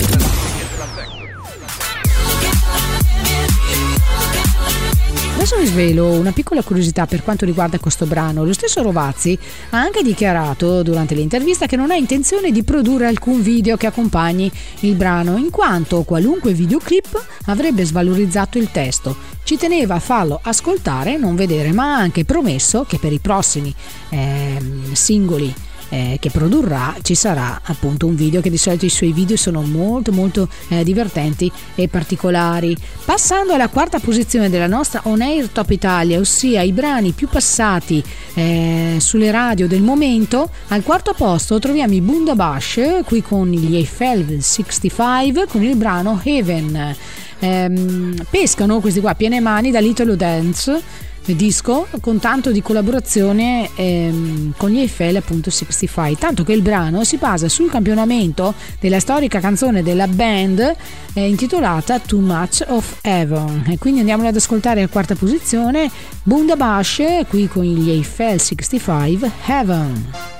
Adesso 5.34 5.56
vi 5.58 5.66
svelo 5.66 6.06
una 6.06 6.32
piccola 6.32 6.62
curiosità 6.62 7.06
per 7.06 7.22
quanto 7.22 7.44
riguarda 7.44 7.78
questo 7.78 8.06
brano. 8.06 8.42
Lo 8.42 8.54
stesso 8.54 8.82
Rovazzi 8.82 9.38
ha 9.70 9.78
anche 9.78 10.02
dichiarato 10.02 10.82
durante 10.82 11.14
l'intervista 11.14 11.66
che 11.66 11.76
non 11.76 11.90
ha 11.90 11.94
intenzione 11.94 12.50
di 12.52 12.62
produrre 12.62 13.06
alcun 13.06 13.42
video 13.42 13.76
che 13.76 13.86
accompagni 13.86 14.50
il 14.80 14.94
brano, 14.94 15.36
in 15.36 15.50
quanto 15.50 16.02
qualunque 16.02 16.54
videoclip 16.54 17.22
avrebbe 17.46 17.84
svalorizzato 17.84 18.56
il 18.56 18.70
testo. 18.70 19.14
Ci 19.44 19.58
teneva 19.58 19.96
a 19.96 20.00
farlo 20.00 20.40
ascoltare 20.42 21.18
non 21.18 21.36
vedere, 21.36 21.72
ma 21.72 21.96
ha 21.96 21.98
anche 21.98 22.24
promesso 22.24 22.86
che 22.88 22.98
per 22.98 23.12
i 23.12 23.18
prossimi 23.18 23.74
eh, 24.08 24.58
singoli 24.92 25.54
eh, 25.90 26.16
che 26.18 26.30
produrrà 26.30 26.96
ci 27.02 27.14
sarà 27.14 27.60
appunto 27.62 28.06
un 28.06 28.14
video 28.14 28.40
che 28.40 28.50
di 28.50 28.56
solito 28.56 28.86
i 28.86 28.90
suoi 28.90 29.12
video 29.12 29.36
sono 29.36 29.60
molto 29.62 30.12
molto 30.12 30.48
eh, 30.68 30.82
divertenti 30.82 31.50
e 31.74 31.88
particolari. 31.88 32.76
Passando 33.04 33.52
alla 33.52 33.68
quarta 33.68 33.98
posizione 33.98 34.48
della 34.48 34.66
nostra 34.66 35.02
On 35.04 35.20
Air 35.20 35.48
Top 35.48 35.70
Italia, 35.70 36.18
ossia 36.18 36.62
i 36.62 36.72
brani 36.72 37.12
più 37.12 37.28
passati 37.28 38.02
eh, 38.34 38.96
sulle 38.98 39.30
radio 39.30 39.66
del 39.66 39.82
momento, 39.82 40.50
al 40.68 40.82
quarto 40.82 41.12
posto 41.12 41.58
troviamo 41.58 41.94
i 41.94 42.00
Bundabash 42.00 43.02
qui 43.04 43.22
con 43.22 43.50
gli 43.50 43.76
Eiffel 43.76 44.42
65 44.42 45.46
con 45.46 45.62
il 45.62 45.76
brano 45.76 46.20
Heaven. 46.22 46.96
Ehm, 47.42 48.14
pescano 48.28 48.80
questi 48.80 49.00
qua 49.00 49.14
piene 49.14 49.40
mani 49.40 49.70
dall'Italo 49.70 50.14
Dance 50.14 51.08
disco 51.24 51.86
con 52.00 52.18
tanto 52.18 52.50
di 52.50 52.62
collaborazione 52.62 53.70
ehm, 53.74 54.54
con 54.56 54.70
gli 54.70 54.78
Eiffel 54.78 55.16
appunto 55.16 55.50
65 55.50 56.16
tanto 56.18 56.44
che 56.44 56.52
il 56.52 56.62
brano 56.62 57.04
si 57.04 57.16
basa 57.16 57.48
sul 57.48 57.70
campionamento 57.70 58.54
della 58.80 59.00
storica 59.00 59.40
canzone 59.40 59.82
della 59.82 60.06
band 60.06 60.74
eh, 61.14 61.28
intitolata 61.28 61.98
Too 61.98 62.20
Much 62.20 62.64
of 62.68 62.98
Heaven. 63.02 63.66
E 63.68 63.78
quindi 63.78 64.00
andiamo 64.00 64.26
ad 64.26 64.36
ascoltare 64.36 64.80
la 64.80 64.88
quarta 64.88 65.14
posizione 65.14 65.90
Bundabash 66.22 67.24
qui 67.28 67.48
con 67.48 67.64
gli 67.64 67.90
Eiffel 67.90 68.40
65 68.40 69.30
Heaven 69.46 70.39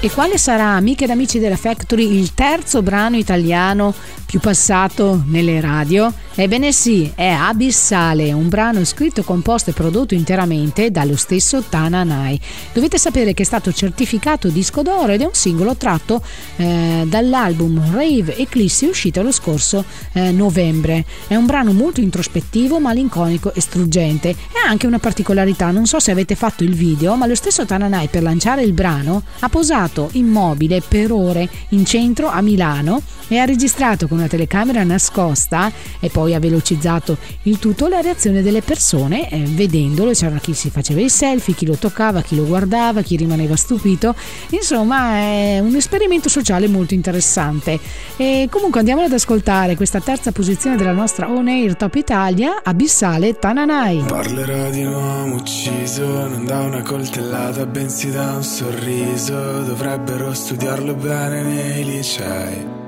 E 0.00 0.10
quale 0.12 0.38
sarà, 0.38 0.76
amiche 0.76 1.04
ed 1.04 1.10
amici 1.10 1.40
della 1.40 1.56
Factory, 1.56 2.16
il 2.20 2.32
terzo 2.32 2.82
brano 2.82 3.16
italiano 3.16 3.92
più 4.28 4.40
passato 4.40 5.22
nelle 5.24 5.58
radio? 5.58 6.12
Ebbene 6.34 6.70
sì, 6.70 7.10
è 7.14 7.28
Abissale, 7.28 8.30
un 8.32 8.50
brano 8.50 8.84
scritto, 8.84 9.24
composto 9.24 9.70
e 9.70 9.72
prodotto 9.72 10.12
interamente 10.12 10.90
dallo 10.90 11.16
stesso 11.16 11.64
Tananai. 11.66 12.38
Dovete 12.74 12.98
sapere 12.98 13.32
che 13.32 13.42
è 13.42 13.46
stato 13.46 13.72
certificato 13.72 14.48
disco 14.48 14.82
d'oro 14.82 15.12
ed 15.12 15.22
è 15.22 15.24
un 15.24 15.32
singolo 15.32 15.76
tratto 15.76 16.22
eh, 16.56 17.04
dall'album 17.06 17.92
Rave 17.92 18.36
Eclipse 18.36 18.86
uscito 18.86 19.22
lo 19.22 19.32
scorso 19.32 19.82
eh, 20.12 20.30
novembre. 20.30 21.06
È 21.26 21.34
un 21.34 21.46
brano 21.46 21.72
molto 21.72 22.02
introspettivo, 22.02 22.78
malinconico 22.78 23.54
e 23.54 23.62
struggente. 23.62 24.28
E 24.28 24.36
ha 24.62 24.68
anche 24.68 24.86
una 24.86 24.98
particolarità, 24.98 25.70
non 25.70 25.86
so 25.86 25.98
se 25.98 26.10
avete 26.10 26.34
fatto 26.34 26.64
il 26.64 26.74
video, 26.74 27.16
ma 27.16 27.24
lo 27.24 27.34
stesso 27.34 27.64
Tananai 27.64 28.08
per 28.08 28.22
lanciare 28.22 28.62
il 28.62 28.74
brano 28.74 29.22
ha 29.38 29.48
posato 29.48 30.10
immobile 30.12 30.82
per 30.86 31.12
ore 31.12 31.48
in 31.70 31.86
centro 31.86 32.28
a 32.28 32.42
Milano 32.42 33.00
e 33.26 33.38
ha 33.38 33.44
registrato 33.44 34.06
con 34.06 34.17
una 34.18 34.28
telecamera 34.28 34.82
nascosta 34.82 35.72
e 36.00 36.08
poi 36.10 36.34
ha 36.34 36.38
velocizzato 36.38 37.16
il 37.42 37.58
tutto 37.58 37.88
la 37.88 38.00
reazione 38.00 38.42
delle 38.42 38.62
persone 38.62 39.28
eh, 39.30 39.38
vedendolo, 39.38 40.12
c'era 40.12 40.38
chi 40.38 40.54
si 40.54 40.70
faceva 40.70 41.00
i 41.00 41.08
selfie, 41.08 41.54
chi 41.54 41.66
lo 41.66 41.76
toccava, 41.76 42.22
chi 42.22 42.36
lo 42.36 42.44
guardava, 42.44 43.02
chi 43.02 43.16
rimaneva 43.16 43.56
stupito, 43.56 44.14
insomma 44.50 45.16
è 45.16 45.58
un 45.60 45.74
esperimento 45.74 46.28
sociale 46.28 46.68
molto 46.68 46.94
interessante. 46.94 47.78
E 48.16 48.48
comunque 48.50 48.80
andiamo 48.80 49.02
ad 49.02 49.12
ascoltare 49.12 49.76
questa 49.76 50.00
terza 50.00 50.32
posizione 50.32 50.76
della 50.76 50.92
nostra 50.92 51.30
On 51.30 51.48
Air 51.48 51.76
Top 51.76 51.94
Italia, 51.94 52.62
Abissale 52.62 53.38
Tananai. 53.38 54.04
Parlerò 54.06 54.70
di 54.70 54.84
un 54.84 54.94
uomo 54.94 55.34
ucciso, 55.36 56.06
non 56.06 56.44
da 56.44 56.60
una 56.60 56.82
coltellata, 56.82 57.66
bensì 57.66 58.10
da 58.10 58.32
un 58.32 58.42
sorriso, 58.42 59.62
dovrebbero 59.62 60.32
studiarlo 60.34 60.94
bene 60.94 61.42
nei 61.42 61.84
licei 61.84 62.87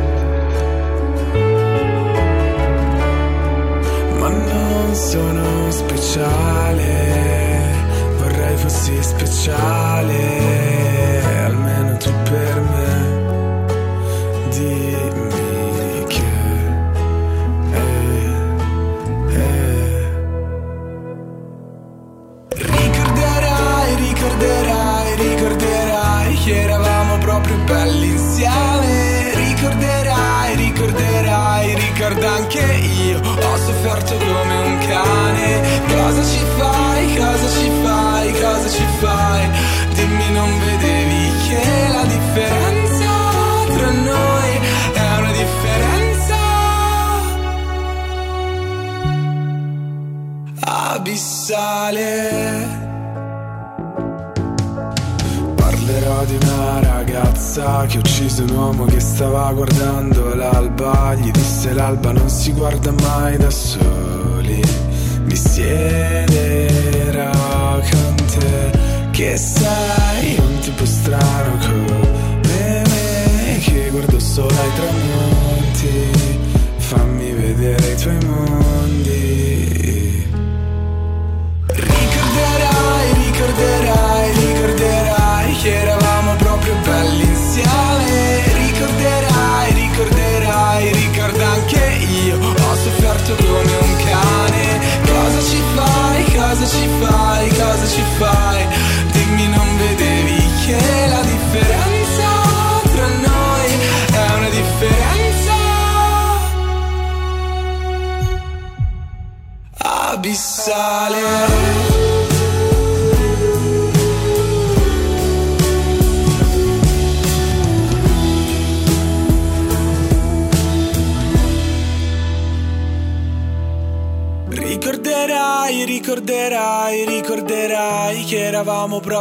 sono 5.01 5.71
speciale, 5.71 6.85
vorrei 8.17 8.55
fossi 8.55 9.01
speciale, 9.01 10.80
fai 39.01 39.49
Dimmi 39.95 40.31
non 40.31 40.49
vedevi 40.59 41.23
che 41.47 41.63
la 41.91 42.03
differenza 42.15 43.11
tra 43.75 43.91
noi 43.91 44.51
è 44.93 45.17
una 45.17 45.31
differenza? 45.31 46.39
Abissale. 50.63 52.09
Parlerò 55.55 56.23
di 56.25 56.37
una 56.41 56.79
ragazza 56.79 57.85
che 57.87 57.97
ha 57.97 57.99
ucciso 57.99 58.43
un 58.43 58.49
uomo 58.51 58.85
che 58.85 58.99
stava 58.99 59.51
guardando 59.51 60.33
l'alba. 60.35 61.15
Gli 61.15 61.31
disse 61.31 61.73
l'alba 61.73 62.11
non 62.11 62.29
si 62.29 62.53
guarda 62.53 62.91
mai 62.91 63.37
da 63.37 63.49
soli. 63.49 64.61
Mi 65.25 65.35
siederò 65.35 66.30
guardo 74.41 74.49
solo 74.49 74.59
ai 74.59 75.30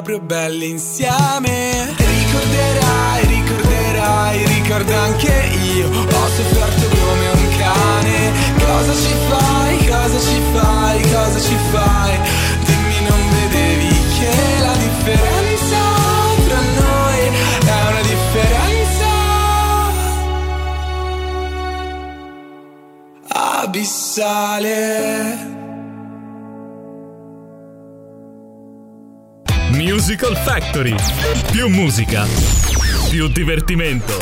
proprio 0.00 0.20
belli 0.20 0.70
insieme. 0.70 1.29
Musical 29.80 30.36
Factory. 30.36 30.94
Più 31.50 31.68
musica, 31.68 32.26
più 33.08 33.28
divertimento. 33.28 34.18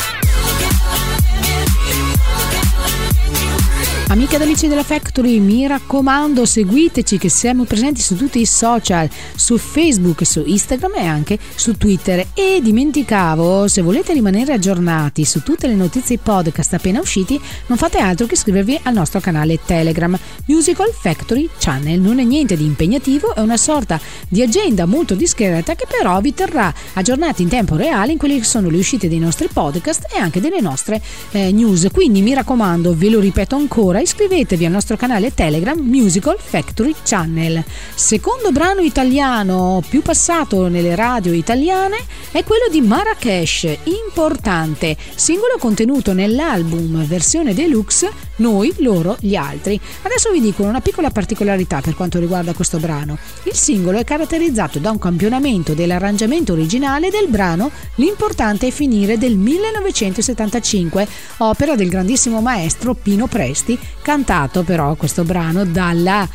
Amiche 4.10 4.36
ed 4.36 4.40
amici 4.42 4.68
della 4.68 4.82
Factory, 4.82 5.38
mi 5.38 5.66
raccomando, 5.66 6.46
seguiteci 6.46 7.18
che 7.18 7.28
siamo 7.28 7.64
presenti 7.64 8.00
su 8.00 8.16
tutti 8.16 8.40
i 8.40 8.46
social, 8.46 9.06
su 9.36 9.58
Facebook, 9.58 10.24
su 10.24 10.42
Instagram 10.46 10.94
e 10.94 11.04
anche 11.04 11.38
su 11.54 11.76
Twitter. 11.76 12.28
E 12.32 12.60
dimenticavo, 12.62 13.68
se 13.68 13.82
volete 13.82 14.14
rimanere 14.14 14.54
aggiornati 14.54 15.26
su 15.26 15.42
tutte 15.42 15.66
le 15.66 15.74
notizie 15.74 16.16
podcast 16.16 16.72
appena 16.72 17.00
usciti, 17.00 17.38
non 17.66 17.76
fate 17.76 17.98
altro 17.98 18.24
che 18.24 18.32
iscrivervi 18.32 18.80
al 18.84 18.94
nostro 18.94 19.20
canale 19.20 19.58
Telegram, 19.62 20.18
Musical 20.46 20.90
Factory 20.90 21.46
Channel. 21.58 22.00
Non 22.00 22.18
è 22.18 22.24
niente 22.24 22.56
di 22.56 22.64
impegnativo, 22.64 23.34
è 23.34 23.40
una 23.40 23.58
sorta 23.58 24.00
di 24.26 24.40
agenda 24.40 24.86
molto 24.86 25.16
discreta 25.16 25.74
che 25.74 25.86
però 25.86 26.18
vi 26.22 26.32
terrà 26.32 26.72
aggiornati 26.94 27.42
in 27.42 27.50
tempo 27.50 27.76
reale 27.76 28.12
in 28.12 28.18
quelle 28.18 28.38
che 28.38 28.44
sono 28.44 28.70
le 28.70 28.78
uscite 28.78 29.06
dei 29.06 29.18
nostri 29.18 29.48
podcast 29.52 30.06
e 30.14 30.18
anche 30.18 30.40
delle 30.40 30.62
nostre 30.62 31.02
eh, 31.32 31.52
news. 31.52 31.88
Quindi 31.92 32.22
mi 32.22 32.32
raccomando, 32.32 32.96
ve 32.96 33.10
lo 33.10 33.20
ripeto 33.20 33.54
ancora, 33.54 33.96
allora 33.98 34.02
iscrivetevi 34.02 34.64
al 34.64 34.70
nostro 34.70 34.96
canale 34.96 35.34
Telegram 35.34 35.78
Musical 35.78 36.36
Factory 36.38 36.94
Channel. 37.02 37.64
Secondo 37.94 38.52
brano 38.52 38.80
italiano 38.80 39.82
più 39.88 40.02
passato 40.02 40.68
nelle 40.68 40.94
radio 40.94 41.32
italiane 41.32 41.96
è 42.30 42.44
quello 42.44 42.68
di 42.70 42.80
Marrakesh, 42.80 43.78
importante, 43.84 44.96
singolo 45.14 45.56
contenuto 45.58 46.12
nell'album 46.12 47.04
versione 47.06 47.54
deluxe 47.54 48.27
Noi, 48.38 48.74
loro, 48.78 49.16
gli 49.20 49.36
altri. 49.36 49.80
Adesso 50.02 50.30
vi 50.30 50.40
dico 50.40 50.64
una 50.64 50.80
piccola 50.80 51.10
particolarità 51.10 51.80
per 51.80 51.94
quanto 51.94 52.18
riguarda 52.18 52.52
questo 52.54 52.78
brano. 52.78 53.18
Il 53.44 53.54
singolo 53.54 53.98
è 53.98 54.04
caratterizzato 54.04 54.78
da 54.78 54.90
un 54.90 54.98
campionamento 54.98 55.74
dell'arrangiamento 55.74 56.52
originale 56.52 57.10
del 57.10 57.28
brano 57.28 57.70
L'importante 57.96 58.68
è 58.68 58.70
finire 58.70 59.18
del 59.18 59.36
1975, 59.36 61.06
opera 61.38 61.74
del 61.74 61.88
grandissimo 61.88 62.40
maestro 62.40 62.94
Pino 62.94 63.26
Presti, 63.26 63.78
cantato 64.02 64.62
però 64.62 64.94
questo 64.94 65.24
brano 65.24 65.64
dalla 65.64 66.28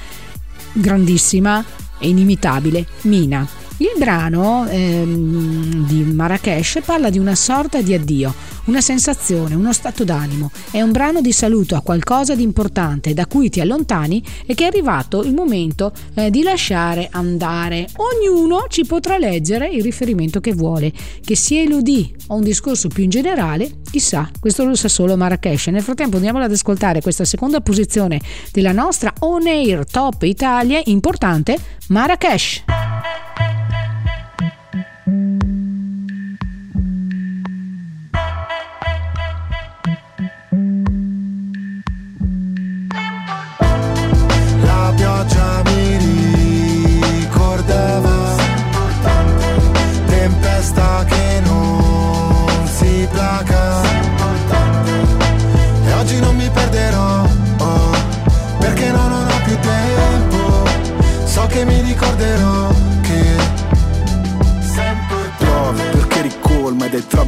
grandissima 0.73 1.63
e 1.99 2.09
inimitabile 2.09 2.85
Mina. 3.03 3.62
Il 3.83 3.99
brano 3.99 4.65
ehm, 4.69 5.85
di 5.85 6.03
Marrakesh 6.03 6.79
parla 6.85 7.09
di 7.09 7.19
una 7.19 7.35
sorta 7.35 7.81
di 7.81 7.93
addio, 7.93 8.33
una 8.67 8.79
sensazione, 8.79 9.55
uno 9.55 9.73
stato 9.73 10.05
d'animo. 10.05 10.51
È 10.71 10.81
un 10.81 10.93
brano 10.93 11.19
di 11.19 11.33
saluto 11.33 11.75
a 11.75 11.81
qualcosa 11.81 12.33
di 12.33 12.43
importante 12.43 13.13
da 13.13 13.27
cui 13.27 13.49
ti 13.49 13.59
allontani 13.59 14.23
e 14.45 14.55
che 14.55 14.63
è 14.63 14.67
arrivato 14.67 15.21
il 15.23 15.33
momento 15.33 15.91
eh, 16.13 16.29
di 16.29 16.43
lasciare 16.43 17.09
andare. 17.11 17.85
Ognuno 17.97 18.67
ci 18.69 18.85
potrà 18.85 19.17
leggere 19.17 19.67
il 19.67 19.83
riferimento 19.83 20.39
che 20.39 20.53
vuole, 20.53 20.93
che 21.21 21.35
sia 21.35 21.59
elodie 21.59 22.09
o 22.27 22.35
un 22.35 22.43
discorso 22.43 22.87
più 22.87 23.03
in 23.03 23.09
generale, 23.09 23.69
chissà, 23.91 24.31
questo 24.39 24.63
lo 24.63 24.75
sa 24.75 24.87
solo 24.87 25.17
Marrakesh. 25.17 25.67
Nel 25.67 25.83
frattempo 25.83 26.15
andiamo 26.15 26.39
ad 26.39 26.49
ascoltare 26.49 27.01
questa 27.01 27.25
seconda 27.25 27.59
posizione 27.59 28.21
della 28.53 28.71
nostra 28.71 29.13
On 29.19 29.45
Air 29.45 29.83
Top 29.85 30.23
Italia 30.23 30.79
importante, 30.85 31.57
Marrakesh. 31.89 32.63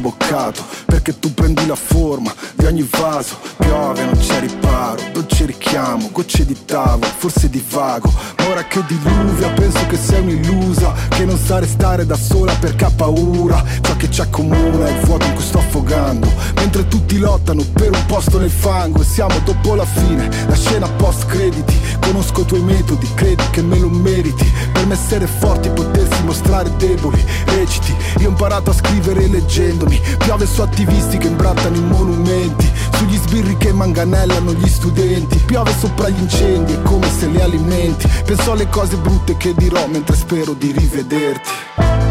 Traboccato 0.06 0.62
Perché 0.84 1.18
tu 1.18 1.34
prendi 1.34 1.66
la 1.66 1.74
forma 1.74 2.32
di 2.54 2.64
ogni 2.64 2.86
vaso 2.88 3.36
Piove, 3.66 4.04
non 4.04 4.16
c'è 4.16 4.38
riparo, 4.38 5.02
dolce 5.12 5.44
richiamo 5.44 6.08
Gocce 6.12 6.46
di 6.46 6.56
tavolo, 6.64 7.06
forse 7.18 7.50
di 7.50 7.62
vago. 7.68 8.12
Ma 8.38 8.48
ora 8.48 8.62
che 8.64 8.80
diluvia 8.86 9.48
penso 9.50 9.84
che 9.88 9.96
sei 9.96 10.20
un'illusa 10.22 10.92
Che 11.08 11.24
non 11.24 11.36
sa 11.36 11.58
restare 11.58 12.06
da 12.06 12.16
sola 12.16 12.54
perché 12.54 12.84
ha 12.84 12.92
paura. 12.94 13.62
Ciò 13.80 13.96
che 13.96 14.08
ci 14.08 14.20
accomuna 14.20 14.86
è 14.86 14.90
il 14.92 15.04
vuoto 15.04 15.26
in 15.26 15.34
cui 15.34 15.42
sto 15.42 15.58
affogando. 15.58 16.28
Mentre 16.54 16.86
tutti 16.86 17.18
lottano 17.18 17.64
per 17.72 17.90
un 17.90 18.06
posto 18.06 18.38
nel 18.38 18.50
fango 18.50 19.00
E 19.00 19.04
siamo 19.04 19.36
dopo 19.44 19.74
la 19.74 19.84
fine, 19.84 20.28
la 20.46 20.54
scena 20.54 20.88
post 20.88 21.26
crediti. 21.26 21.74
Conosco 22.00 22.42
i 22.42 22.44
tuoi 22.44 22.62
metodi, 22.62 23.08
credi 23.14 23.42
che 23.50 23.62
me 23.62 23.78
lo 23.78 23.88
meriti. 23.88 24.48
Per 24.72 24.86
me 24.86 24.94
essere 24.94 25.26
forti, 25.26 25.70
potersi 25.70 26.22
mostrare 26.22 26.70
deboli 26.76 27.24
Reciti, 27.46 27.94
io 28.18 28.26
ho 28.26 28.30
imparato 28.30 28.70
a 28.70 28.74
scrivere 28.74 29.26
leggendomi. 29.26 30.00
Piove 30.18 30.46
su 30.46 30.60
attivisti 30.60 31.18
che 31.18 31.26
imbrattano 31.26 31.76
i 31.76 31.80
monumenti. 31.80 32.70
Sugli 32.96 33.16
sbirri 33.16 33.55
che 33.56 33.72
manganellano 33.72 34.52
gli 34.52 34.68
studenti. 34.68 35.38
Piove 35.38 35.72
sopra 35.78 36.08
gli 36.08 36.20
incendi, 36.20 36.72
è 36.74 36.82
come 36.82 37.08
se 37.10 37.26
li 37.26 37.40
alimenti. 37.40 38.08
Penso 38.24 38.52
alle 38.52 38.68
cose 38.68 38.96
brutte 38.96 39.36
che 39.36 39.54
dirò 39.54 39.86
mentre 39.86 40.16
spero 40.16 40.52
di 40.54 40.72
rivederti 40.72 42.05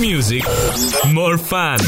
music, 0.00 0.44
more 1.12 1.36
fun. 1.36 1.78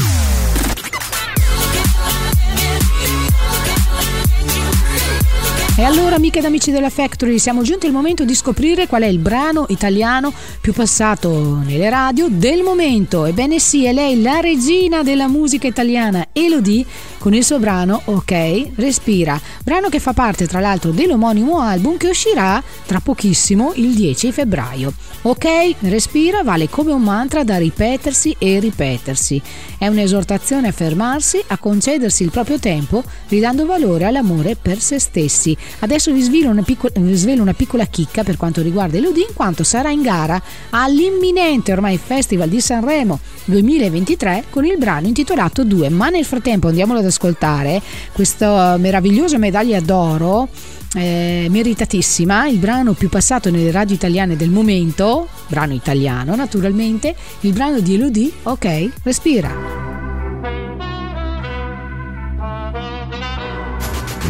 E 5.75 5.81
allora, 5.81 6.17
amiche 6.17 6.37
ed 6.37 6.45
amici 6.45 6.69
della 6.69 6.91
Factory, 6.91 7.39
siamo 7.39 7.63
giunti 7.63 7.87
al 7.87 7.93
momento 7.93 8.25
di 8.25 8.35
scoprire 8.35 8.85
qual 8.85 9.01
è 9.01 9.07
il 9.07 9.17
brano 9.17 9.65
italiano 9.69 10.31
più 10.61 10.71
passato 10.71 11.63
nelle 11.65 11.89
radio 11.89 12.27
del 12.29 12.61
momento. 12.61 13.25
Ebbene 13.25 13.57
sì, 13.57 13.85
è 13.85 13.91
lei 13.91 14.21
la 14.21 14.39
regina 14.39 15.01
della 15.01 15.27
musica 15.27 15.65
italiana, 15.65 16.27
Elodie, 16.31 16.85
con 17.17 17.33
il 17.33 17.43
suo 17.43 17.57
brano 17.57 18.03
Ok, 18.05 18.73
Respira. 18.75 19.41
Brano 19.63 19.89
che 19.89 19.99
fa 19.99 20.13
parte 20.13 20.45
tra 20.45 20.59
l'altro 20.59 20.91
dell'omonimo 20.91 21.57
album 21.57 21.97
che 21.97 22.09
uscirà 22.09 22.61
tra 22.85 22.99
pochissimo 22.99 23.71
il 23.75 23.95
10 23.95 24.31
febbraio. 24.31 24.93
Ok, 25.23 25.75
Respira 25.79 26.43
vale 26.43 26.69
come 26.69 26.91
un 26.91 27.01
mantra 27.01 27.43
da 27.43 27.57
ripetersi 27.57 28.35
e 28.37 28.59
ripetersi. 28.59 29.41
È 29.79 29.87
un'esortazione 29.87 30.67
a 30.67 30.71
fermarsi, 30.71 31.41
a 31.47 31.57
concedersi 31.57 32.21
il 32.21 32.29
proprio 32.29 32.59
tempo, 32.59 33.03
ridando 33.29 33.65
valore 33.65 34.05
all'amore 34.05 34.55
per 34.55 34.79
se 34.79 34.99
stessi. 34.99 35.57
Adesso 35.79 36.11
vi 36.11 36.21
svelo 36.21 36.49
una, 36.49 36.61
piccola, 36.61 36.93
vi 36.95 37.15
svelo 37.15 37.41
una 37.41 37.53
piccola 37.53 37.85
chicca 37.85 38.23
per 38.23 38.37
quanto 38.37 38.61
riguarda 38.61 38.97
Elodie, 38.97 39.27
in 39.27 39.33
quanto 39.33 39.63
sarà 39.63 39.91
in 39.91 40.01
gara 40.01 40.41
all'imminente 40.71 41.71
ormai 41.71 41.97
Festival 41.97 42.49
di 42.49 42.61
Sanremo 42.61 43.19
2023 43.45 44.45
con 44.49 44.65
il 44.65 44.77
brano 44.77 45.07
intitolato 45.07 45.63
2. 45.63 45.89
Ma 45.89 46.09
nel 46.09 46.25
frattempo 46.25 46.67
andiamolo 46.67 46.99
ad 46.99 47.05
ascoltare 47.05 47.81
questa 48.11 48.77
meravigliosa 48.77 49.37
medaglia 49.37 49.79
d'oro 49.79 50.47
eh, 50.95 51.47
meritatissima, 51.49 52.47
il 52.47 52.57
brano 52.57 52.93
più 52.93 53.09
passato 53.09 53.49
nelle 53.49 53.71
radio 53.71 53.95
italiane 53.95 54.35
del 54.35 54.49
momento, 54.49 55.27
brano 55.47 55.73
italiano 55.73 56.35
naturalmente, 56.35 57.15
il 57.41 57.53
brano 57.53 57.79
di 57.79 57.95
Elodie, 57.95 58.31
ok, 58.43 58.89
respira. 59.03 59.81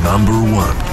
Number 0.02 0.36
one. 0.36 0.93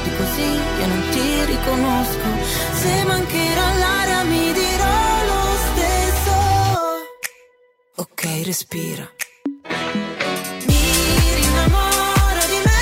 così 0.21 0.49
io 0.79 0.87
non 0.87 1.03
ti 1.11 1.45
riconosco. 1.45 2.29
Se 2.73 3.03
mancherà 3.05 3.73
l'aria 3.83 4.23
mi 4.23 4.53
dirò 4.53 4.99
lo 5.29 5.41
stesso. 5.67 6.35
Ok, 7.95 8.21
respira. 8.45 9.09
Rinnamoro 11.35 12.43
di 12.47 12.59
me 12.65 12.81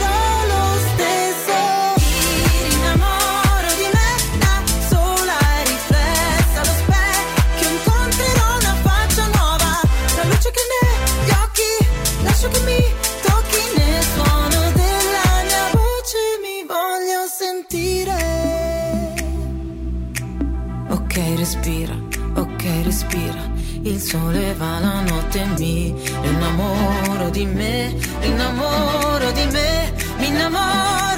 sole 24.11 24.53
va 24.55 24.77
la 24.79 24.99
notte 25.07 25.47
mi 25.55 25.95
innamoro 26.23 27.29
di 27.29 27.45
me, 27.45 27.95
innamoro 28.23 29.31
di 29.31 29.45
me, 29.53 29.93
mi 30.17 30.27
innamoro 30.27 31.10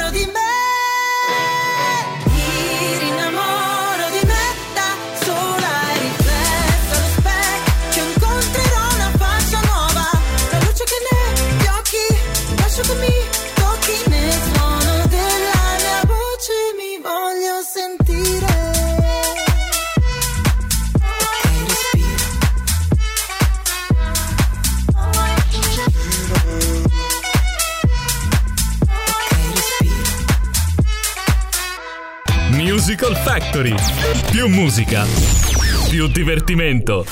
Più 34.44 34.52
musica. 34.52 35.06
Più 35.88 36.06
divertimento. 36.08 37.06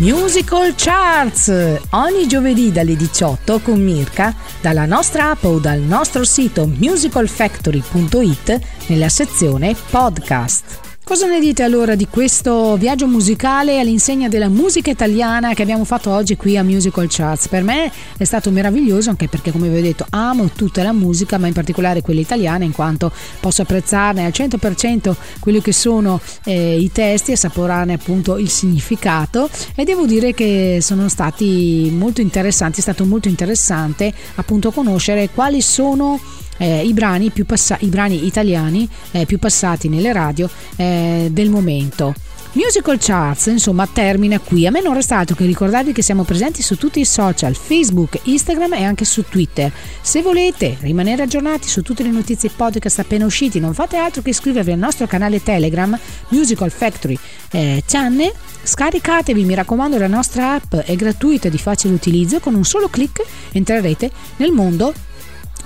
Musical 0.00 0.74
Charts 0.76 1.80
ogni 1.92 2.26
giovedì 2.26 2.70
dalle 2.72 2.94
18 2.94 3.60
con 3.60 3.82
Mirka 3.82 4.34
dalla 4.60 4.84
nostra 4.84 5.30
app 5.30 5.44
o 5.44 5.58
dal 5.58 5.80
nostro 5.80 6.24
sito 6.24 6.66
musicalfactory.it 6.66 8.60
nella 8.88 9.08
sezione 9.08 9.74
podcast. 9.88 10.93
Cosa 11.04 11.26
ne 11.26 11.38
dite 11.38 11.62
allora 11.62 11.94
di 11.96 12.06
questo 12.08 12.78
viaggio 12.78 13.06
musicale 13.06 13.78
all'insegna 13.78 14.26
della 14.28 14.48
musica 14.48 14.90
italiana 14.90 15.52
che 15.52 15.60
abbiamo 15.60 15.84
fatto 15.84 16.10
oggi 16.10 16.34
qui 16.34 16.56
a 16.56 16.62
Musical 16.62 17.08
Charts? 17.10 17.48
Per 17.48 17.62
me 17.62 17.92
è 18.16 18.24
stato 18.24 18.50
meraviglioso 18.50 19.10
anche 19.10 19.28
perché 19.28 19.52
come 19.52 19.68
vi 19.68 19.76
ho 19.76 19.82
detto 19.82 20.06
amo 20.08 20.48
tutta 20.48 20.82
la 20.82 20.94
musica 20.94 21.36
ma 21.36 21.46
in 21.46 21.52
particolare 21.52 22.00
quella 22.00 22.20
italiana 22.20 22.64
in 22.64 22.72
quanto 22.72 23.12
posso 23.38 23.60
apprezzarne 23.60 24.24
al 24.24 24.32
100% 24.34 25.14
quelli 25.40 25.60
che 25.60 25.72
sono 25.72 26.18
eh, 26.46 26.78
i 26.78 26.90
testi 26.90 27.32
assaporarne 27.32 27.92
appunto 27.92 28.38
il 28.38 28.48
significato 28.48 29.50
e 29.74 29.84
devo 29.84 30.06
dire 30.06 30.32
che 30.32 30.78
sono 30.80 31.10
stati 31.10 31.92
molto 31.94 32.22
interessanti, 32.22 32.78
è 32.78 32.82
stato 32.82 33.04
molto 33.04 33.28
interessante 33.28 34.10
appunto 34.36 34.70
conoscere 34.70 35.28
quali 35.28 35.60
sono 35.60 36.18
eh, 36.58 36.84
i, 36.84 36.92
brani 36.92 37.30
passa- 37.46 37.78
i 37.80 37.88
brani 37.88 38.26
italiani 38.26 38.88
eh, 39.12 39.26
più 39.26 39.38
passati 39.38 39.88
nelle 39.88 40.12
radio 40.12 40.48
eh, 40.76 41.28
del 41.30 41.50
momento. 41.50 42.14
Musical 42.54 42.98
Charts 43.00 43.46
insomma 43.46 43.84
termina 43.92 44.38
qui. 44.38 44.64
A 44.64 44.70
me 44.70 44.80
non 44.80 44.94
resta 44.94 45.18
altro 45.18 45.34
che 45.34 45.44
ricordarvi 45.44 45.92
che 45.92 46.02
siamo 46.02 46.22
presenti 46.22 46.62
su 46.62 46.76
tutti 46.76 47.00
i 47.00 47.04
social, 47.04 47.56
Facebook, 47.56 48.20
Instagram 48.22 48.74
e 48.74 48.84
anche 48.84 49.04
su 49.04 49.24
Twitter. 49.28 49.72
Se 50.00 50.22
volete 50.22 50.76
rimanere 50.80 51.24
aggiornati 51.24 51.68
su 51.68 51.82
tutte 51.82 52.04
le 52.04 52.10
notizie 52.10 52.50
podcast 52.54 53.00
appena 53.00 53.24
usciti, 53.24 53.58
non 53.58 53.74
fate 53.74 53.96
altro 53.96 54.22
che 54.22 54.30
iscrivervi 54.30 54.70
al 54.70 54.78
nostro 54.78 55.08
canale 55.08 55.42
Telegram 55.42 55.98
Musical 56.28 56.70
Factory 56.70 57.18
eh, 57.50 57.82
Channel. 57.84 58.32
Scaricatevi, 58.62 59.44
mi 59.44 59.54
raccomando, 59.54 59.98
la 59.98 60.06
nostra 60.06 60.52
app 60.52 60.76
è 60.76 60.94
gratuita 60.94 61.48
e 61.48 61.50
di 61.50 61.58
facile 61.58 61.94
utilizzo. 61.94 62.38
Con 62.38 62.54
un 62.54 62.64
solo 62.64 62.88
clic 62.88 63.20
entrerete 63.50 64.12
nel 64.36 64.52
mondo 64.52 64.94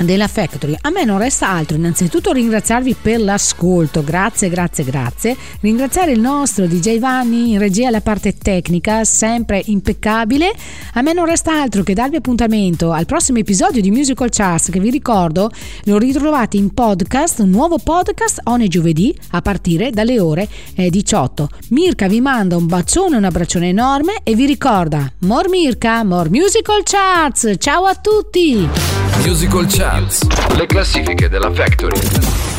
della 0.05 0.28
Factory. 0.28 0.76
A 0.82 0.90
me 0.90 1.05
non 1.05 1.18
resta 1.18 1.49
altro 1.49 1.76
innanzitutto 1.76 2.32
ringraziarvi 2.32 2.96
per 3.01 3.20
l'ascolto, 3.20 4.03
grazie, 4.03 4.49
grazie, 4.49 4.84
grazie. 4.84 5.36
Ringraziare 5.61 6.12
il 6.12 6.20
nostro 6.20 6.66
DJ 6.66 6.99
Vanni 6.99 7.53
in 7.53 7.59
regia 7.59 7.88
alla 7.88 8.01
parte 8.01 8.36
tecnica, 8.36 9.05
sempre 9.05 9.62
impeccabile. 9.66 10.53
A 10.94 11.03
me 11.03 11.12
non 11.12 11.26
resta 11.26 11.61
altro 11.61 11.82
che 11.82 11.94
darvi 11.94 12.16
appuntamento 12.16 12.92
al 12.92 13.07
prossimo 13.07 13.38
episodio 13.38 13.80
di 13.80 13.90
Musical 13.90 14.30
Charts 14.30 14.70
che 14.70 14.80
vi 14.80 14.90
ricordo 14.90 15.51
lo 15.84 15.99
ritrovate 15.99 16.57
in 16.57 16.72
podcast, 16.72 17.40
un 17.40 17.51
nuovo 17.51 17.78
podcast 17.78 18.40
ogni 18.44 18.68
giovedì 18.68 19.16
a 19.30 19.42
partire 19.42 19.90
dalle 19.90 20.20
ore 20.20 20.49
18. 20.74 21.49
Eh, 21.51 21.66
Mirka 21.70 22.09
vi 22.09 22.20
manda 22.20 22.57
un 22.57 22.66
bacione, 22.66 23.16
un 23.16 23.24
abbraccione 23.24 23.68
enorme 23.68 24.20
e 24.22 24.34
vi 24.34 24.46
ricorda 24.46 25.11
More 25.20 25.49
Mirka, 25.49 26.05
More 26.05 26.28
Musical 26.28 26.82
Charts. 26.82 27.55
Ciao 27.59 27.84
a 27.84 27.94
tutti! 27.94 28.88
Musical 29.25 29.66
Charts, 29.66 30.27
le 30.57 30.66
classifiche 30.66 31.29
della 31.29 31.51
Factory. 31.53 32.57